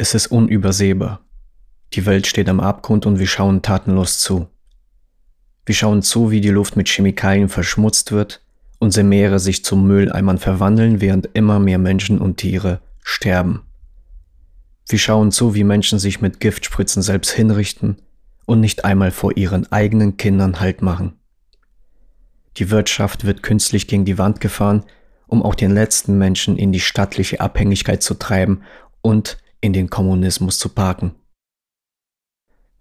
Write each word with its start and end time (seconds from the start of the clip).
Es 0.00 0.14
ist 0.14 0.28
unübersehbar. 0.28 1.24
Die 1.92 2.06
Welt 2.06 2.28
steht 2.28 2.48
am 2.48 2.60
Abgrund 2.60 3.04
und 3.04 3.18
wir 3.18 3.26
schauen 3.26 3.62
tatenlos 3.62 4.20
zu. 4.20 4.46
Wir 5.66 5.74
schauen 5.74 6.02
zu, 6.02 6.30
wie 6.30 6.40
die 6.40 6.50
Luft 6.50 6.76
mit 6.76 6.88
Chemikalien 6.88 7.48
verschmutzt 7.48 8.12
wird, 8.12 8.40
unsere 8.78 9.04
Meere 9.04 9.40
sich 9.40 9.64
zu 9.64 9.74
Mülleimern 9.74 10.38
verwandeln, 10.38 11.00
während 11.00 11.30
immer 11.34 11.58
mehr 11.58 11.78
Menschen 11.78 12.20
und 12.20 12.36
Tiere 12.36 12.80
sterben. 13.02 13.64
Wir 14.88 15.00
schauen 15.00 15.32
zu, 15.32 15.56
wie 15.56 15.64
Menschen 15.64 15.98
sich 15.98 16.20
mit 16.20 16.38
Giftspritzen 16.38 17.02
selbst 17.02 17.32
hinrichten 17.32 17.96
und 18.46 18.60
nicht 18.60 18.84
einmal 18.84 19.10
vor 19.10 19.36
ihren 19.36 19.70
eigenen 19.72 20.16
Kindern 20.16 20.60
Halt 20.60 20.80
machen. 20.80 21.14
Die 22.56 22.70
Wirtschaft 22.70 23.24
wird 23.24 23.42
künstlich 23.42 23.88
gegen 23.88 24.04
die 24.04 24.16
Wand 24.16 24.40
gefahren, 24.40 24.84
um 25.26 25.42
auch 25.42 25.56
den 25.56 25.74
letzten 25.74 26.18
Menschen 26.18 26.56
in 26.56 26.70
die 26.70 26.78
stattliche 26.78 27.40
Abhängigkeit 27.40 28.00
zu 28.00 28.14
treiben 28.14 28.62
und 29.02 29.38
in 29.60 29.72
den 29.72 29.90
Kommunismus 29.90 30.58
zu 30.58 30.68
parken. 30.68 31.14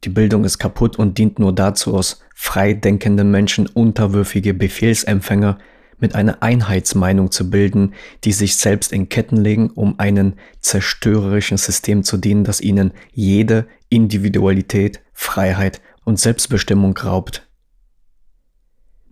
Die 0.03 0.09
Bildung 0.09 0.45
ist 0.45 0.59
kaputt 0.59 0.97
und 0.97 1.17
dient 1.17 1.39
nur 1.39 1.53
dazu, 1.53 1.95
aus 1.95 2.21
frei 2.35 2.73
denkenden 2.73 3.31
Menschen 3.31 3.67
unterwürfige 3.67 4.53
Befehlsempfänger 4.53 5.57
mit 5.99 6.13
einer 6.13 6.43
Einheitsmeinung 6.43 7.31
zu 7.31 7.49
bilden, 7.49 7.95
die 8.23 8.31
sich 8.31 8.57
selbst 8.57 8.93
in 8.93 9.09
Ketten 9.09 9.37
legen, 9.37 9.71
um 9.71 9.99
einem 9.99 10.33
zerstörerischen 10.59 11.57
System 11.57 12.03
zu 12.03 12.17
dienen, 12.17 12.43
das 12.43 12.61
ihnen 12.61 12.93
jede 13.11 13.67
Individualität, 13.89 15.01
Freiheit 15.13 15.81
und 16.03 16.19
Selbstbestimmung 16.19 16.95
raubt. 16.95 17.46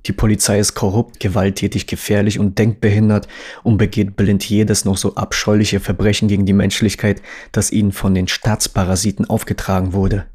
Die 0.05 0.13
Polizei 0.13 0.59
ist 0.59 0.75
korrupt, 0.75 1.19
gewalttätig, 1.19 1.87
gefährlich 1.87 2.39
und 2.39 2.59
denkbehindert 2.59 3.27
und 3.63 3.77
begeht 3.77 4.15
blind 4.15 4.47
jedes 4.47 4.85
noch 4.85 4.97
so 4.97 5.15
abscheuliche 5.15 5.79
Verbrechen 5.79 6.27
gegen 6.27 6.45
die 6.45 6.53
Menschlichkeit, 6.53 7.21
das 7.51 7.71
ihnen 7.71 7.91
von 7.91 8.13
den 8.13 8.27
Staatsparasiten 8.27 9.25
aufgetragen 9.29 9.93
wurde 9.93 10.25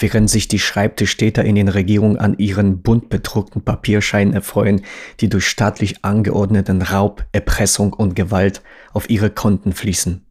während 0.00 0.30
sich 0.30 0.48
die 0.48 0.58
Schreibtischtäter 0.58 1.44
in 1.44 1.54
den 1.54 1.68
Regierungen 1.68 2.16
an 2.16 2.38
ihren 2.38 2.82
bunt 2.82 3.08
bedruckten 3.08 3.62
Papierscheinen 3.62 4.34
erfreuen, 4.34 4.82
die 5.20 5.28
durch 5.28 5.46
staatlich 5.46 6.04
angeordneten 6.04 6.82
Raub, 6.82 7.24
Erpressung 7.32 7.92
und 7.92 8.16
Gewalt 8.16 8.62
auf 8.92 9.10
ihre 9.10 9.30
Konten 9.30 9.72
fließen. 9.72 10.26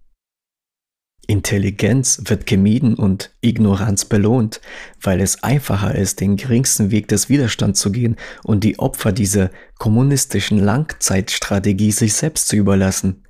Intelligenz 1.30 2.24
wird 2.26 2.48
gemieden 2.48 2.96
und 2.96 3.30
Ignoranz 3.42 4.06
belohnt, 4.06 4.62
weil 5.00 5.22
es 5.22 5.44
einfacher 5.44 5.94
ist, 5.94 6.22
den 6.22 6.38
geringsten 6.38 6.90
Weg 6.90 7.08
des 7.08 7.30
Widerstands 7.30 7.80
zu 7.80 7.92
gehen 7.92 8.16
und 8.44 8.64
die 8.64 8.80
Opfer 8.80 9.12
dieser 9.12 9.52
kommunistischen 9.78 10.58
Langzeitstrategie 10.58 11.92
sich 11.92 12.16
selbst 12.16 12.48
zu 12.48 12.56
überlassen. 12.56 13.26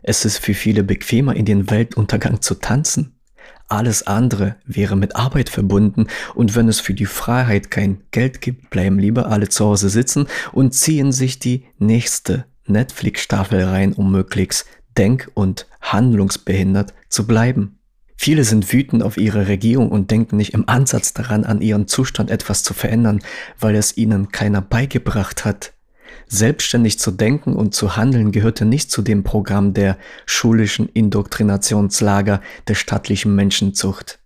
Es 0.00 0.24
ist 0.24 0.38
für 0.38 0.54
viele 0.54 0.84
bequemer, 0.84 1.34
in 1.34 1.44
den 1.44 1.68
Weltuntergang 1.70 2.40
zu 2.40 2.54
tanzen. 2.54 3.16
Alles 3.66 4.06
andere 4.06 4.54
wäre 4.64 4.96
mit 4.96 5.16
Arbeit 5.16 5.48
verbunden 5.48 6.06
und 6.36 6.54
wenn 6.54 6.68
es 6.68 6.78
für 6.78 6.94
die 6.94 7.06
Freiheit 7.06 7.68
kein 7.72 8.04
Geld 8.12 8.40
gibt, 8.40 8.70
bleiben 8.70 9.00
lieber 9.00 9.26
alle 9.26 9.48
zu 9.48 9.64
Hause 9.64 9.88
sitzen 9.88 10.28
und 10.52 10.72
ziehen 10.72 11.10
sich 11.10 11.40
die 11.40 11.64
nächste 11.80 12.44
Netflix-Staffel 12.66 13.64
rein, 13.64 13.92
um 13.92 14.12
möglichst 14.12 14.66
denk- 14.96 15.32
und 15.34 15.66
handlungsbehindert 15.80 16.94
zu 17.10 17.26
bleiben. 17.26 17.78
Viele 18.16 18.44
sind 18.44 18.72
wütend 18.72 19.02
auf 19.02 19.16
ihre 19.16 19.48
Regierung 19.48 19.90
und 19.90 20.10
denken 20.10 20.36
nicht 20.36 20.54
im 20.54 20.68
Ansatz 20.68 21.14
daran, 21.14 21.44
an 21.44 21.60
ihren 21.60 21.88
Zustand 21.88 22.30
etwas 22.30 22.62
zu 22.62 22.74
verändern, 22.74 23.20
weil 23.58 23.74
es 23.74 23.96
ihnen 23.96 24.30
keiner 24.30 24.60
beigebracht 24.60 25.44
hat. 25.44 25.72
Selbstständig 26.26 26.98
zu 26.98 27.10
denken 27.10 27.56
und 27.56 27.74
zu 27.74 27.96
handeln 27.96 28.30
gehörte 28.30 28.64
nicht 28.64 28.92
zu 28.92 29.02
dem 29.02 29.24
Programm 29.24 29.74
der 29.74 29.98
schulischen 30.26 30.88
Indoktrinationslager 30.88 32.40
der 32.68 32.74
staatlichen 32.74 33.34
Menschenzucht. 33.34 34.19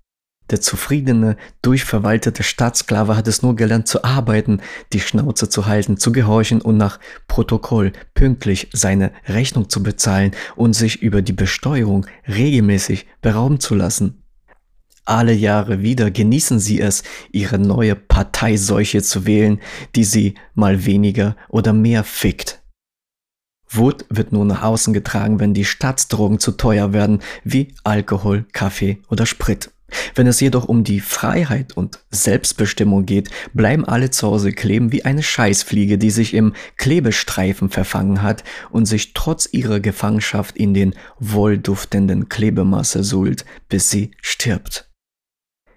Der 0.51 0.61
zufriedene, 0.61 1.37
durchverwaltete 1.63 2.43
Staatssklave 2.43 3.17
hat 3.17 3.27
es 3.29 3.43
nur 3.43 3.57
gelernt 3.57 3.89
zu 3.89 4.05
arbeiten, 4.05 4.61
die 4.93 5.01
Schnauze 5.01 5.49
zu 5.49 5.67
halten, 5.67 5.97
zu 5.97 6.13
gehorchen 6.13 6.61
und 6.61 6.77
nach 6.77 7.01
Protokoll 7.29 7.93
pünktlich 8.13 8.69
seine 8.73 9.13
Rechnung 9.27 9.71
zu 9.71 9.83
bezahlen 9.83 10.33
und 10.55 10.75
sich 10.75 11.01
über 11.01 11.23
die 11.23 11.33
Besteuerung 11.33 12.07
regelmäßig 12.29 13.07
berauben 13.23 13.59
zu 13.59 13.75
lassen. 13.75 14.23
Alle 15.07 15.33
Jahre 15.35 15.83
wieder 15.83 16.11
genießen 16.11 16.59
sie 16.59 16.81
es, 16.81 17.03
ihre 17.31 17.59
neue 17.59 17.95
Parteiseuche 17.95 19.03
zu 19.03 19.27
wählen, 19.27 19.61
die 19.95 20.05
sie 20.05 20.35
mal 20.55 20.87
weniger 20.87 21.37
oder 21.49 21.73
mehr 21.73 22.05
fickt. 22.05 22.63
Wut 23.69 24.07
wird 24.09 24.33
nur 24.33 24.45
nach 24.45 24.63
außen 24.63 24.95
getragen, 24.95 25.41
wenn 25.41 25.53
die 25.53 25.65
Staatsdrogen 25.65 26.39
zu 26.39 26.53
teuer 26.53 26.93
werden, 26.93 27.21
wie 27.43 27.75
Alkohol, 27.83 28.47
Kaffee 28.53 29.03
oder 29.09 29.27
Sprit. 29.27 29.74
Wenn 30.15 30.27
es 30.27 30.41
jedoch 30.41 30.65
um 30.65 30.85
die 30.85 31.01
Freiheit 31.01 31.77
und 31.77 32.01
Selbstbestimmung 32.11 33.07
geht, 33.07 33.31
bleiben 33.53 33.85
alle 33.85 34.11
zu 34.11 34.27
Hause 34.29 34.53
kleben 34.53 34.93
wie 34.93 35.05
eine 35.05 35.23
Scheißfliege, 35.23 35.99
die 35.99 36.11
sich 36.11 36.35
im 36.35 36.55
Klebestreifen 36.77 37.71
verfangen 37.71 38.23
hat 38.23 38.45
und 38.71 38.87
sich 38.87 39.13
trotz 39.13 39.49
ihrer 39.53 39.81
Gefangenschaft 39.81 40.57
in 40.57 40.75
den 40.75 40.95
wohlduftenden 41.19 42.29
Klebemasse 42.29 43.05
suhlt, 43.05 43.45
bis 43.69 43.91
sie 43.91 44.13
stirbt. 44.21 44.91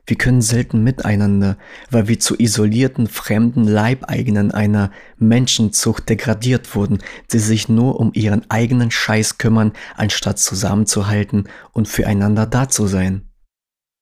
Wir 0.10 0.18
können 0.18 0.42
selten 0.42 0.86
miteinander, 0.86 1.58
weil 1.92 2.08
wir 2.08 2.18
zu 2.18 2.40
isolierten 2.40 3.08
fremden 3.08 3.66
Leibeigenen 3.66 4.52
einer 4.52 4.92
Menschenzucht 5.18 6.08
degradiert 6.08 6.76
wurden, 6.76 7.00
die 7.34 7.40
sich 7.40 7.68
nur 7.68 8.00
um 8.00 8.12
ihren 8.14 8.50
eigenen 8.50 8.90
Scheiß 8.90 9.38
kümmern, 9.38 9.74
anstatt 9.98 10.40
zusammenzuhalten 10.40 11.50
und 11.74 11.90
füreinander 11.90 12.46
da 12.46 12.70
zu 12.70 12.88
sein. 12.88 13.27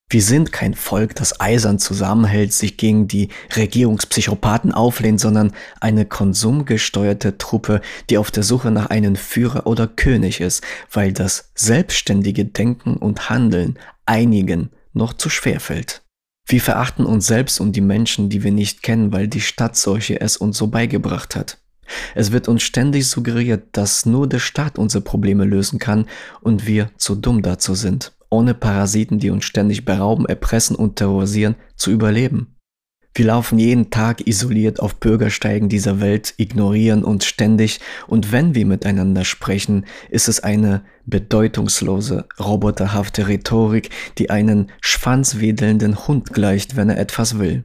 Wir 0.07 0.21
sind 0.21 0.51
kein 0.51 0.75
Volk, 0.75 1.16
das 1.16 1.39
eisern 1.39 1.79
zusammenhält, 1.79 2.53
sich 2.53 2.77
gegen 2.77 3.07
die 3.07 3.29
Regierungspsychopathen 3.55 4.71
auflehnt, 4.71 5.19
sondern 5.19 5.51
eine 5.81 6.05
konsumgesteuerte 6.05 7.39
Truppe, 7.39 7.81
die 8.09 8.19
auf 8.19 8.29
der 8.29 8.43
Suche 8.43 8.69
nach 8.69 8.91
einem 8.91 9.16
Führer 9.16 9.66
oder 9.66 9.88
König 9.88 10.41
ist, 10.41 10.63
weil 10.91 11.11
das 11.11 11.51
selbstständige 11.55 12.45
Denken 12.45 12.97
und 12.97 13.31
Handeln 13.31 13.79
einigen 14.05 14.69
noch 14.93 15.13
zu 15.13 15.29
schwer 15.29 15.59
fällt. 15.59 16.03
Wir 16.47 16.61
verachten 16.61 17.07
uns 17.07 17.25
selbst 17.25 17.59
und 17.59 17.75
die 17.75 17.81
Menschen, 17.81 18.29
die 18.29 18.43
wir 18.43 18.51
nicht 18.51 18.83
kennen, 18.83 19.11
weil 19.11 19.27
die 19.27 19.41
Stadtseuche 19.41 20.22
es 20.22 20.37
uns 20.37 20.57
so 20.57 20.67
beigebracht 20.67 21.35
hat. 21.35 21.57
Es 22.13 22.31
wird 22.31 22.47
uns 22.47 22.61
ständig 22.61 23.07
suggeriert, 23.07 23.69
dass 23.72 24.05
nur 24.05 24.27
der 24.27 24.39
Staat 24.39 24.77
unsere 24.77 25.03
Probleme 25.03 25.45
lösen 25.45 25.79
kann 25.79 26.05
und 26.41 26.67
wir 26.67 26.91
zu 26.97 27.16
dumm 27.16 27.41
dazu 27.41 27.73
sind, 27.73 28.13
ohne 28.35 28.53
Parasiten, 28.53 29.18
die 29.18 29.29
uns 29.29 29.46
ständig 29.46 29.85
berauben, 29.85 30.25
erpressen 30.25 30.75
und 30.75 30.97
terrorisieren, 30.97 31.56
zu 31.78 31.90
überleben. 31.90 32.57
Wir 33.13 33.28
laufen 33.28 33.57
jeden 33.57 33.91
Tag 33.91 34.28
isoliert 34.28 34.81
auf 34.81 35.00
Bürgersteigen 35.00 35.69
dieser 35.69 36.01
Welt, 36.01 36.34
ignorieren 36.35 37.06
uns 37.06 37.25
ständig 37.25 37.79
und 38.07 38.34
wenn 38.34 38.56
wir 38.56 38.66
miteinander 38.66 39.23
sprechen, 39.23 39.85
ist 40.09 40.28
es 40.28 40.41
eine 40.41 40.84
bedeutungslose, 41.06 42.25
roboterhafte 42.38 43.29
Rhetorik, 43.29 43.90
die 44.18 44.31
einen 44.31 44.69
schwanzwedelnden 44.81 46.07
Hund 46.09 46.34
gleicht, 46.34 46.75
wenn 46.75 46.90
er 46.90 46.97
etwas 46.97 47.40
will. 47.40 47.63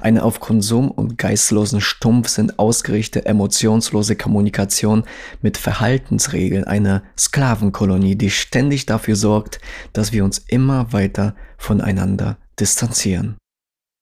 Eine 0.00 0.22
auf 0.22 0.40
Konsum 0.40 0.90
und 0.90 1.16
geistlosen 1.16 1.80
Stumpfsinn 1.80 2.58
ausgerichtete 2.58 3.26
emotionslose 3.26 4.16
Kommunikation 4.16 5.04
mit 5.40 5.56
Verhaltensregeln 5.56 6.64
einer 6.64 7.02
Sklavenkolonie, 7.18 8.16
die 8.16 8.30
ständig 8.30 8.86
dafür 8.86 9.16
sorgt, 9.16 9.60
dass 9.92 10.12
wir 10.12 10.24
uns 10.24 10.38
immer 10.38 10.92
weiter 10.92 11.34
voneinander 11.56 12.36
distanzieren. 12.60 13.36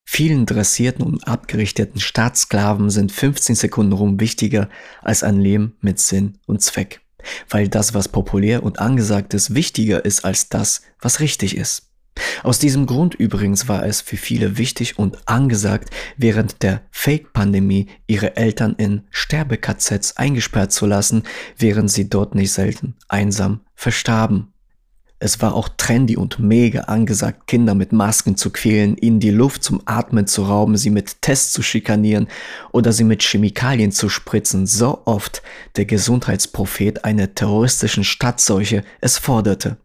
Vielen 0.08 0.44
dressierten 0.44 1.04
und 1.04 1.28
abgerichteten 1.28 2.00
Staatssklaven 2.00 2.90
sind 2.90 3.12
15 3.12 3.54
Sekunden 3.54 3.92
rum 3.92 4.18
wichtiger 4.18 4.68
als 5.02 5.22
ein 5.22 5.40
Leben 5.40 5.76
mit 5.80 6.00
Sinn 6.00 6.38
und 6.46 6.62
Zweck, 6.62 7.00
weil 7.48 7.68
das, 7.68 7.94
was 7.94 8.08
populär 8.08 8.64
und 8.64 8.80
angesagt 8.80 9.34
ist, 9.34 9.54
wichtiger 9.54 10.04
ist 10.04 10.24
als 10.24 10.48
das, 10.48 10.82
was 11.00 11.20
richtig 11.20 11.56
ist. 11.56 11.89
Aus 12.42 12.58
diesem 12.58 12.86
Grund 12.86 13.14
übrigens 13.14 13.68
war 13.68 13.84
es 13.84 14.00
für 14.00 14.16
viele 14.16 14.56
wichtig 14.58 14.98
und 14.98 15.28
angesagt, 15.28 15.90
während 16.16 16.62
der 16.62 16.82
Fake-Pandemie 16.90 17.88
ihre 18.06 18.36
Eltern 18.36 18.74
in 18.78 19.02
Sterbe-KZs 19.10 20.16
eingesperrt 20.16 20.72
zu 20.72 20.86
lassen, 20.86 21.24
während 21.58 21.90
sie 21.90 22.08
dort 22.08 22.34
nicht 22.34 22.52
selten 22.52 22.94
einsam 23.08 23.60
verstarben. 23.74 24.52
Es 25.22 25.42
war 25.42 25.54
auch 25.54 25.68
trendy 25.68 26.16
und 26.16 26.38
mega 26.38 26.80
angesagt, 26.84 27.46
Kinder 27.46 27.74
mit 27.74 27.92
Masken 27.92 28.38
zu 28.38 28.48
quälen, 28.48 28.96
ihnen 28.96 29.20
die 29.20 29.30
Luft 29.30 29.62
zum 29.62 29.82
Atmen 29.84 30.26
zu 30.26 30.44
rauben, 30.44 30.78
sie 30.78 30.88
mit 30.88 31.20
Tests 31.20 31.52
zu 31.52 31.62
schikanieren 31.62 32.26
oder 32.72 32.90
sie 32.94 33.04
mit 33.04 33.22
Chemikalien 33.22 33.92
zu 33.92 34.08
spritzen, 34.08 34.66
so 34.66 35.02
oft 35.04 35.42
der 35.76 35.84
Gesundheitsprophet 35.84 37.04
einer 37.04 37.34
terroristischen 37.34 38.02
Stadtseuche 38.02 38.82
es 39.02 39.18
forderte. 39.18 39.76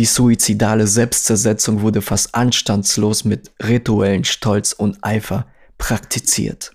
Die 0.00 0.06
suizidale 0.06 0.86
Selbstzersetzung 0.86 1.82
wurde 1.82 2.00
fast 2.00 2.34
anstandslos 2.34 3.26
mit 3.26 3.52
rituellen 3.62 4.24
Stolz 4.24 4.72
und 4.72 4.96
Eifer 5.02 5.46
praktiziert. 5.76 6.74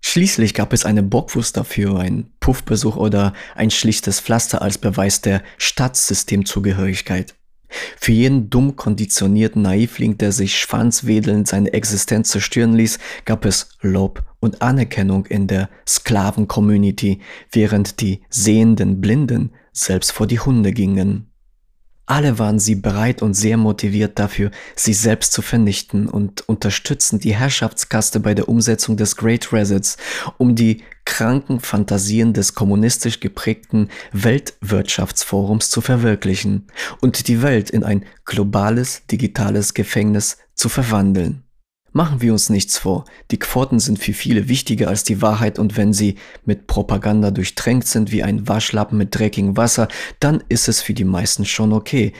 Schließlich 0.00 0.54
gab 0.54 0.72
es 0.72 0.86
eine 0.86 1.02
Bockwurst 1.02 1.54
dafür, 1.58 1.98
ein 1.98 2.32
Puffbesuch 2.40 2.96
oder 2.96 3.34
ein 3.56 3.70
schlichtes 3.70 4.20
Pflaster 4.20 4.62
als 4.62 4.78
Beweis 4.78 5.20
der 5.20 5.42
Stadtsystemzugehörigkeit. 5.58 7.34
Für 8.00 8.12
jeden 8.12 8.48
dumm 8.48 8.74
konditionierten 8.74 9.60
Naivling, 9.60 10.16
der 10.16 10.32
sich 10.32 10.58
schwanzwedelnd 10.58 11.46
seine 11.46 11.74
Existenz 11.74 12.30
zerstören 12.30 12.72
ließ, 12.72 12.98
gab 13.26 13.44
es 13.44 13.68
Lob 13.82 14.24
und 14.40 14.62
Anerkennung 14.62 15.26
in 15.26 15.46
der 15.46 15.68
Sklaven-Community, 15.86 17.20
während 17.50 18.00
die 18.00 18.22
sehenden 18.30 19.02
Blinden 19.02 19.52
selbst 19.74 20.12
vor 20.12 20.26
die 20.26 20.40
Hunde 20.40 20.72
gingen. 20.72 21.31
Alle 22.06 22.38
waren 22.38 22.58
sie 22.58 22.74
bereit 22.74 23.22
und 23.22 23.34
sehr 23.34 23.56
motiviert 23.56 24.18
dafür, 24.18 24.50
sich 24.74 24.98
selbst 24.98 25.32
zu 25.32 25.40
vernichten 25.40 26.08
und 26.08 26.48
unterstützten 26.48 27.20
die 27.20 27.34
Herrschaftskaste 27.34 28.18
bei 28.18 28.34
der 28.34 28.48
Umsetzung 28.48 28.96
des 28.96 29.16
Great 29.16 29.52
Resets, 29.52 29.96
um 30.36 30.56
die 30.56 30.82
kranken 31.04 31.60
Fantasien 31.60 32.32
des 32.32 32.54
kommunistisch 32.54 33.20
geprägten 33.20 33.88
Weltwirtschaftsforums 34.12 35.70
zu 35.70 35.80
verwirklichen 35.80 36.66
und 37.00 37.28
die 37.28 37.40
Welt 37.42 37.70
in 37.70 37.84
ein 37.84 38.04
globales 38.24 39.06
digitales 39.06 39.72
Gefängnis 39.72 40.38
zu 40.54 40.68
verwandeln. 40.68 41.44
Machen 41.92 42.22
wir 42.22 42.32
uns 42.32 42.48
nichts 42.48 42.78
vor, 42.78 43.04
die 43.30 43.38
Quoten 43.38 43.78
sind 43.78 43.98
für 43.98 44.14
viele 44.14 44.48
wichtiger 44.48 44.88
als 44.88 45.04
die 45.04 45.20
Wahrheit 45.20 45.58
und 45.58 45.76
wenn 45.76 45.92
sie 45.92 46.16
mit 46.46 46.66
Propaganda 46.66 47.30
durchtränkt 47.30 47.86
sind 47.86 48.10
wie 48.10 48.22
ein 48.22 48.48
Waschlappen 48.48 48.96
mit 48.96 49.14
dreckigem 49.14 49.58
Wasser, 49.58 49.88
dann 50.18 50.42
ist 50.48 50.68
es 50.68 50.80
für 50.80 50.94
die 50.94 51.04
meisten 51.04 51.44
schon 51.44 51.72
okay, 51.72 52.14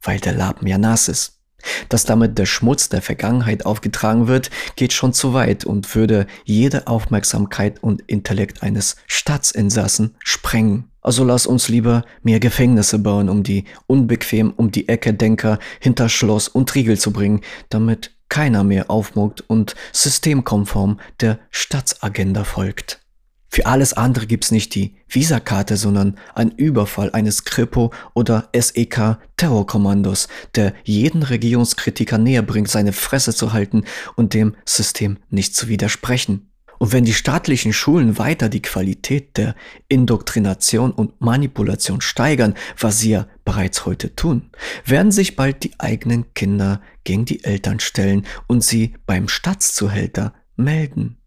weil 0.00 0.20
der 0.20 0.32
Lappen 0.32 0.68
ja 0.68 0.78
nass 0.78 1.08
ist. 1.08 1.40
Dass 1.88 2.04
damit 2.04 2.38
der 2.38 2.46
Schmutz 2.46 2.88
der 2.88 3.02
Vergangenheit 3.02 3.66
aufgetragen 3.66 4.28
wird, 4.28 4.50
geht 4.76 4.92
schon 4.92 5.12
zu 5.12 5.34
weit 5.34 5.64
und 5.64 5.92
würde 5.96 6.26
jede 6.44 6.86
Aufmerksamkeit 6.86 7.82
und 7.82 8.02
Intellekt 8.02 8.62
eines 8.62 8.96
Staatsinsassen 9.08 10.14
sprengen. 10.22 10.92
Also 11.00 11.24
lass 11.24 11.46
uns 11.46 11.68
lieber 11.68 12.04
mehr 12.22 12.40
Gefängnisse 12.40 12.98
bauen, 12.98 13.28
um 13.28 13.42
die 13.42 13.64
unbequem 13.86 14.52
um 14.56 14.70
die 14.70 14.88
Ecke 14.88 15.14
Denker 15.14 15.58
hinter 15.80 16.08
Schloss 16.08 16.46
und 16.46 16.72
Riegel 16.74 16.98
zu 16.98 17.12
bringen, 17.12 17.40
damit 17.68 18.15
keiner 18.28 18.64
mehr 18.64 18.90
aufmuckt 18.90 19.42
und 19.46 19.74
systemkonform 19.92 21.00
der 21.20 21.38
Staatsagenda 21.50 22.44
folgt. 22.44 23.00
Für 23.48 23.66
alles 23.66 23.94
andere 23.94 24.26
gibt's 24.26 24.50
nicht 24.50 24.74
die 24.74 24.96
Visakarte, 25.08 25.76
sondern 25.76 26.18
ein 26.34 26.50
Überfall 26.50 27.12
eines 27.12 27.44
Kripo 27.44 27.92
oder 28.12 28.50
SEK 28.54 29.18
Terrorkommandos, 29.36 30.28
der 30.56 30.74
jeden 30.84 31.22
Regierungskritiker 31.22 32.18
näher 32.18 32.42
bringt, 32.42 32.68
seine 32.68 32.92
Fresse 32.92 33.34
zu 33.34 33.52
halten 33.52 33.84
und 34.14 34.34
dem 34.34 34.56
System 34.66 35.18
nicht 35.30 35.54
zu 35.54 35.68
widersprechen. 35.68 36.50
Und 36.78 36.92
wenn 36.92 37.04
die 37.04 37.14
staatlichen 37.14 37.72
Schulen 37.72 38.18
weiter 38.18 38.48
die 38.48 38.62
Qualität 38.62 39.36
der 39.36 39.54
Indoktrination 39.88 40.92
und 40.92 41.20
Manipulation 41.20 42.00
steigern, 42.00 42.54
was 42.78 42.98
sie 43.00 43.10
ja 43.10 43.26
bereits 43.44 43.86
heute 43.86 44.14
tun, 44.14 44.50
werden 44.84 45.12
sich 45.12 45.36
bald 45.36 45.64
die 45.64 45.72
eigenen 45.78 46.32
Kinder 46.34 46.80
gegen 47.04 47.24
die 47.24 47.44
Eltern 47.44 47.80
stellen 47.80 48.26
und 48.46 48.64
sie 48.64 48.94
beim 49.06 49.28
Staatszuhälter 49.28 50.34
melden. 50.56 51.18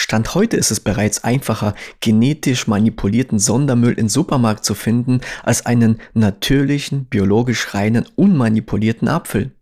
Stand 0.00 0.36
heute 0.36 0.56
ist 0.56 0.70
es 0.70 0.78
bereits 0.78 1.24
einfacher, 1.24 1.74
genetisch 1.98 2.68
manipulierten 2.68 3.40
Sondermüll 3.40 3.94
im 3.94 4.08
Supermarkt 4.08 4.64
zu 4.64 4.74
finden, 4.74 5.22
als 5.42 5.66
einen 5.66 6.00
natürlichen, 6.14 7.06
biologisch 7.06 7.74
reinen, 7.74 8.06
unmanipulierten 8.14 9.08
Apfel. 9.08 9.56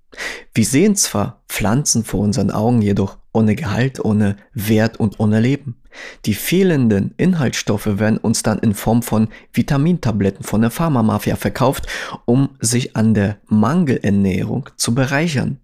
Wir 0.53 0.65
sehen 0.67 0.95
zwar 0.95 1.43
Pflanzen 1.49 2.05
vor 2.05 2.21
unseren 2.21 2.51
Augen, 2.51 2.83
jedoch 2.83 3.17
ohne 3.37 3.55
Gehalt, 3.55 4.03
ohne 4.03 4.37
Wert 4.55 4.99
und 4.99 5.21
ohne 5.21 5.41
Leben. 5.41 5.77
Die 6.25 6.35
fehlenden 6.35 7.15
Inhaltsstoffe 7.19 7.99
werden 7.99 8.19
uns 8.19 8.43
dann 8.43 8.59
in 8.59 8.75
Form 8.75 9.03
von 9.03 9.29
Vitamintabletten 9.53 10.43
von 10.43 10.63
der 10.63 10.71
Pharmamafia 10.71 11.37
verkauft, 11.37 11.87
um 12.25 12.51
sich 12.61 12.97
an 12.97 13.13
der 13.13 13.37
Mangelernährung 13.47 14.71
zu 14.77 14.95
bereichern. 14.95 15.61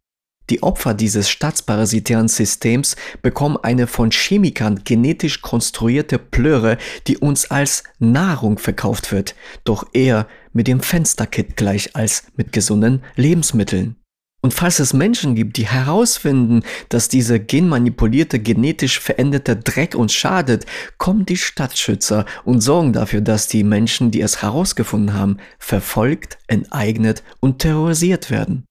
Die 0.50 0.62
Opfer 0.62 0.92
dieses 0.92 1.30
staatsparasitären 1.30 2.28
Systems 2.28 2.96
bekommen 3.22 3.56
eine 3.62 3.86
von 3.86 4.10
Chemikern 4.10 4.82
genetisch 4.84 5.40
konstruierte 5.40 6.18
Plöre, 6.18 6.76
die 7.06 7.16
uns 7.16 7.50
als 7.50 7.84
Nahrung 7.98 8.58
verkauft 8.58 9.12
wird, 9.12 9.34
doch 9.64 9.86
eher 9.94 10.26
mit 10.52 10.66
dem 10.66 10.80
Fensterkit 10.80 11.56
gleich 11.56 11.96
als 11.96 12.24
mit 12.36 12.52
gesunden 12.52 13.02
Lebensmitteln. 13.16 13.96
Und 14.44 14.52
falls 14.52 14.80
es 14.80 14.92
Menschen 14.92 15.36
gibt, 15.36 15.56
die 15.56 15.68
herausfinden, 15.68 16.62
dass 16.88 17.08
diese 17.08 17.38
genmanipulierte, 17.38 18.40
genetisch 18.40 18.98
veränderte 18.98 19.54
Dreck 19.54 19.94
uns 19.94 20.12
schadet, 20.12 20.66
kommen 20.98 21.24
die 21.24 21.36
Stadtschützer 21.36 22.26
und 22.44 22.60
sorgen 22.60 22.92
dafür, 22.92 23.20
dass 23.20 23.46
die 23.46 23.62
Menschen, 23.62 24.10
die 24.10 24.20
es 24.20 24.42
herausgefunden 24.42 25.14
haben, 25.14 25.36
verfolgt, 25.60 26.38
enteignet 26.48 27.22
und 27.38 27.60
terrorisiert 27.60 28.32
werden. 28.32 28.64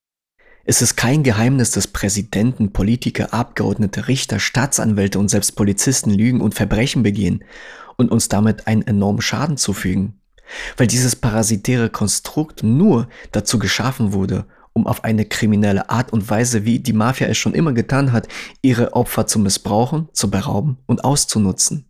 Es 0.66 0.82
ist 0.82 0.98
kein 0.98 1.24
Geheimnis, 1.24 1.72
dass 1.72 1.88
Präsidenten, 1.88 2.74
Politiker, 2.74 3.34
Abgeordnete, 3.34 4.10
Richter, 4.10 4.40
Staatsanwälte 4.40 5.20
und 5.20 5.30
selbst 5.30 5.56
Polizisten 5.56 6.12
Lügen 6.12 6.42
und 6.42 6.54
Verbrechen 6.54 7.02
begehen 7.02 7.46
und 7.96 8.12
uns 8.12 8.28
damit 8.28 8.68
einen 8.68 8.82
enormen 8.84 9.22
Schaden 9.22 9.56
zufügen. 9.56 10.20
Weil 10.76 10.88
dieses 10.88 11.16
parasitäre 11.16 11.90
Konstrukt 11.90 12.62
nur 12.62 13.08
dazu 13.32 13.58
geschaffen 13.58 14.12
wurde, 14.12 14.46
um 14.74 14.88
auf 14.88 15.04
eine 15.04 15.26
kriminelle 15.26 15.90
Art 15.90 16.14
und 16.14 16.30
Weise, 16.30 16.66
wie 16.66 16.80
die 16.80 16.94
Mafia 16.94 17.28
es 17.28 17.38
schon 17.38 17.54
immer 17.54 17.74
getan 17.74 18.12
hat, 18.12 18.28
ihre 18.62 18.94
Opfer 18.94 19.28
zu 19.28 19.40
missbrauchen, 19.40 20.10
zu 20.14 20.30
berauben 20.30 20.78
und 20.86 21.04
auszunutzen. 21.04 21.88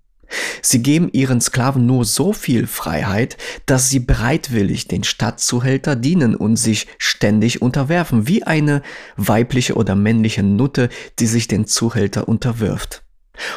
Sie 0.61 0.81
geben 0.81 1.09
ihren 1.11 1.41
Sklaven 1.41 1.85
nur 1.85 2.05
so 2.05 2.33
viel 2.33 2.67
Freiheit, 2.67 3.37
dass 3.65 3.89
sie 3.89 3.99
bereitwillig 3.99 4.87
den 4.87 5.03
Stadtzuhälter 5.03 5.95
dienen 5.95 6.35
und 6.35 6.55
sich 6.55 6.87
ständig 6.97 7.61
unterwerfen, 7.61 8.27
wie 8.27 8.43
eine 8.43 8.81
weibliche 9.17 9.75
oder 9.75 9.95
männliche 9.95 10.43
Nutte, 10.43 10.89
die 11.19 11.27
sich 11.27 11.47
den 11.47 11.67
Zuhälter 11.67 12.27
unterwirft. 12.27 13.03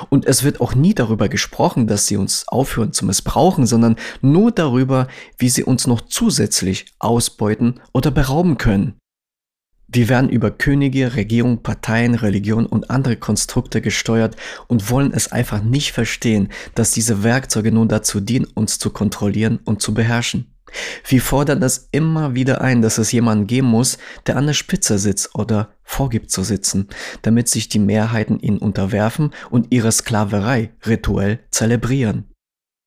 Und 0.09 0.27
es 0.27 0.45
wird 0.45 0.61
auch 0.61 0.75
nie 0.75 0.95
darüber 0.95 1.29
gesprochen, 1.29 1.87
dass 1.87 2.07
sie 2.07 2.17
uns 2.17 2.49
aufhören 2.49 2.93
zu 2.93 3.05
missbrauchen, 3.05 3.67
sondern 3.67 3.97
nur 4.21 4.51
darüber, 4.51 5.09
wie 5.39 5.49
sie 5.49 5.65
uns 5.65 5.87
noch 5.87 6.01
zusätzlich 6.01 6.87
ausbeuten 6.99 7.81
oder 7.93 8.11
berauben 8.11 8.57
können. 8.57 8.95
Wir 9.89 10.09
werden 10.09 10.31
über 10.31 10.51
Könige, 10.51 11.15
Regierung, 11.15 11.63
Parteien, 11.63 12.15
Religion 12.15 12.67
und 12.67 12.91
andere 12.91 13.17
Konstrukte 13.17 13.81
gesteuert 13.81 14.37
und 14.67 14.91
wollen 14.91 15.13
es 15.13 15.31
einfach 15.31 15.63
nicht 15.63 15.93
verstehen, 15.93 16.49
dass 16.75 16.93
diese 16.93 17.23
Werkzeuge 17.23 17.71
nun 17.71 17.89
dazu 17.89 18.21
dienen, 18.21 18.47
uns 18.55 18.79
zu 18.79 18.91
kontrollieren 18.91 19.61
und 19.65 19.83
zu 19.83 19.95
beherrschen. 19.95 20.51
Wir 21.07 21.21
fordern 21.21 21.63
es 21.63 21.89
immer 21.93 22.35
wieder 22.35 22.61
ein, 22.61 22.83
dass 22.83 22.99
es 22.99 23.13
jemanden 23.13 23.47
geben 23.47 23.69
muss, 23.69 23.99
der 24.27 24.37
an 24.37 24.47
der 24.47 24.55
Spitze 24.55 24.99
sitzt 24.99 25.35
oder 25.35 25.71
vorgibt 25.85 26.31
zu 26.31 26.43
sitzen, 26.43 26.89
damit 27.23 27.49
sich 27.49 27.69
die 27.69 27.79
Mehrheiten 27.79 28.41
ihnen 28.41 28.59
unterwerfen 28.59 29.31
und 29.51 29.69
ihre 29.71 29.93
Sklaverei 29.93 30.71
rituell 30.85 31.41
zelebrieren. 31.51 32.34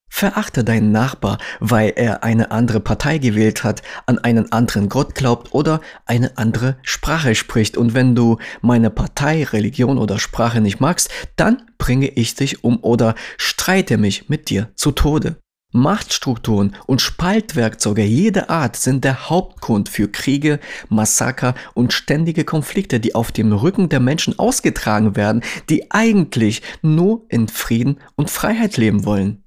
Verachte 0.09 0.63
deinen 0.63 0.91
Nachbar, 0.91 1.37
weil 1.59 1.93
er 1.95 2.23
eine 2.23 2.51
andere 2.51 2.79
Partei 2.79 3.17
gewählt 3.17 3.63
hat, 3.63 3.81
an 4.05 4.17
einen 4.19 4.51
anderen 4.51 4.89
Gott 4.89 5.15
glaubt 5.15 5.53
oder 5.53 5.81
eine 6.05 6.37
andere 6.37 6.77
Sprache 6.81 7.35
spricht. 7.35 7.77
Und 7.77 7.93
wenn 7.93 8.15
du 8.15 8.37
meine 8.61 8.89
Partei, 8.89 9.43
Religion 9.43 9.97
oder 9.97 10.17
Sprache 10.17 10.61
nicht 10.61 10.79
magst, 10.79 11.09
dann 11.35 11.61
bringe 11.77 12.07
ich 12.07 12.35
dich 12.35 12.63
um 12.63 12.83
oder 12.83 13.15
streite 13.37 13.97
mich 13.97 14.29
mit 14.29 14.49
dir 14.49 14.69
zu 14.75 14.91
Tode. 14.91 15.37
Machtstrukturen 15.73 16.75
und 16.85 17.01
Spaltwerkzeuge 17.01 18.03
jeder 18.03 18.49
Art 18.49 18.77
sind 18.77 19.03
der 19.03 19.29
Hauptgrund 19.29 19.89
für 19.89 20.07
Kriege, 20.07 20.59
Massaker 20.87 21.55
und 21.73 21.91
ständige 21.91 22.45
Konflikte, 22.45 23.01
die 23.01 23.15
auf 23.15 23.33
dem 23.33 23.51
Rücken 23.51 23.89
der 23.89 23.99
Menschen 23.99 24.39
ausgetragen 24.39 25.17
werden, 25.17 25.43
die 25.69 25.91
eigentlich 25.91 26.61
nur 26.81 27.25
in 27.27 27.49
Frieden 27.49 27.99
und 28.15 28.29
Freiheit 28.29 28.77
leben 28.77 29.05
wollen. 29.05 29.43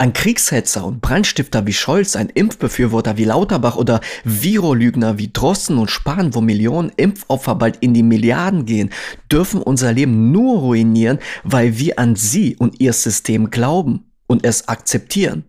Ein 0.00 0.12
Kriegshetzer 0.12 0.84
und 0.84 1.00
Brandstifter 1.00 1.66
wie 1.66 1.72
Scholz, 1.72 2.14
ein 2.14 2.28
Impfbefürworter 2.28 3.16
wie 3.16 3.24
Lauterbach 3.24 3.74
oder 3.74 4.00
Virolügner 4.22 5.18
wie 5.18 5.32
Drosten 5.32 5.76
und 5.76 5.90
Spahn, 5.90 6.36
wo 6.36 6.40
Millionen 6.40 6.92
Impfopfer 6.96 7.56
bald 7.56 7.78
in 7.78 7.94
die 7.94 8.04
Milliarden 8.04 8.64
gehen, 8.64 8.90
dürfen 9.30 9.60
unser 9.60 9.92
Leben 9.92 10.30
nur 10.30 10.60
ruinieren, 10.60 11.18
weil 11.42 11.78
wir 11.78 11.98
an 11.98 12.14
sie 12.14 12.54
und 12.54 12.80
ihr 12.80 12.92
System 12.92 13.50
glauben 13.50 14.12
und 14.28 14.44
es 14.44 14.68
akzeptieren. 14.68 15.44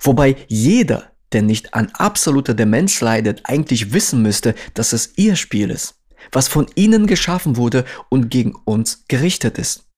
Wobei 0.00 0.34
jeder, 0.48 1.12
der 1.30 1.42
nicht 1.42 1.72
an 1.72 1.92
absoluter 1.92 2.54
Demenz 2.54 3.00
leidet, 3.00 3.42
eigentlich 3.44 3.92
wissen 3.92 4.22
müsste, 4.22 4.56
dass 4.74 4.92
es 4.92 5.12
ihr 5.14 5.36
Spiel 5.36 5.70
ist, 5.70 5.94
was 6.32 6.48
von 6.48 6.66
ihnen 6.74 7.06
geschaffen 7.06 7.56
wurde 7.56 7.84
und 8.08 8.28
gegen 8.28 8.56
uns 8.64 9.04
gerichtet 9.06 9.56
ist. 9.56 9.89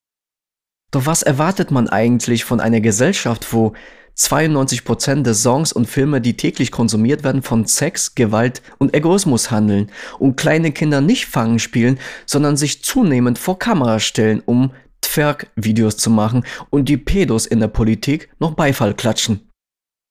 Doch 0.92 1.06
was 1.06 1.22
erwartet 1.22 1.70
man 1.70 1.88
eigentlich 1.88 2.44
von 2.44 2.61
einer 2.61 2.80
Gesellschaft, 2.80 3.52
wo 3.52 3.72
92% 4.16 5.22
der 5.22 5.32
Songs 5.32 5.72
und 5.72 5.87
Filme, 5.87 6.20
die 6.20 6.37
täglich 6.37 6.70
konsumiert 6.70 7.25
werden, 7.25 7.42
von 7.42 7.66
Sex, 7.66 8.14
Gewalt 8.14 8.61
und 8.78 8.94
Egoismus 8.94 9.50
handeln 9.50 9.90
und 10.18 10.37
kleine 10.37 10.70
Kinder 10.70 11.00
nicht 11.00 11.26
fangen 11.26 11.58
spielen, 11.58 11.99
sondern 12.26 12.58
sich 12.58 12.84
zunehmend 12.84 13.38
vor 13.38 13.58
Kamera 13.58 14.00
stellen, 14.00 14.42
um 14.44 14.72
Twerk-Videos 15.00 15.96
zu 15.96 16.11
machen 16.11 16.44
und 16.68 16.90
die 16.90 16.99
Pedos 16.99 17.46
in 17.46 17.61
der 17.61 17.68
Politik 17.68 18.28
noch 18.38 18.52
Beifall 18.52 18.92
klatschen. 18.92 19.49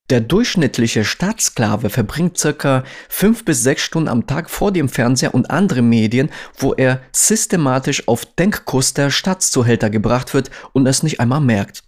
Der 0.09 0.19
durchschnittliche 0.19 1.05
Staatssklave 1.05 1.89
verbringt 1.89 2.37
circa 2.37 2.83
fünf 3.07 3.45
bis 3.45 3.63
sechs 3.63 3.83
Stunden 3.83 4.09
am 4.09 4.27
Tag 4.27 4.49
vor 4.49 4.73
dem 4.73 4.89
Fernseher 4.89 5.33
und 5.33 5.49
anderen 5.49 5.87
Medien, 5.87 6.29
wo 6.57 6.73
er 6.73 7.01
systematisch 7.13 8.09
auf 8.09 8.25
Denkkurs 8.25 8.93
der 8.93 9.09
Staatszuhälter 9.09 9.89
gebracht 9.89 10.33
wird 10.33 10.51
und 10.73 10.85
es 10.85 11.01
nicht 11.01 11.21
einmal 11.21 11.39
merkt. 11.39 11.83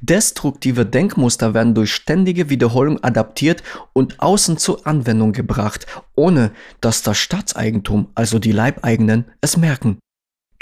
Destruktive 0.00 0.86
Denkmuster 0.86 1.52
werden 1.52 1.74
durch 1.74 1.92
ständige 1.92 2.48
Wiederholung 2.48 3.02
adaptiert 3.02 3.62
und 3.92 4.20
außen 4.20 4.56
zur 4.56 4.86
Anwendung 4.86 5.32
gebracht, 5.32 5.86
ohne 6.14 6.52
dass 6.80 7.02
das 7.02 7.18
Staatseigentum, 7.18 8.08
also 8.14 8.38
die 8.38 8.52
Leibeigenen, 8.52 9.24
es 9.40 9.56
merken. 9.56 9.98